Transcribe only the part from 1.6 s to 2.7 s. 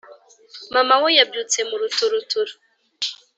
mu ruturuturu